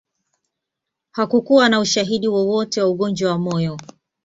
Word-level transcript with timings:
Hakukuwa 1.11 1.69
na 1.69 1.79
ushahidi 1.79 2.27
wowote 2.27 2.81
wa 2.81 2.89
ugonjwa 2.89 3.31
wa 3.31 3.37
moyo 3.37 3.77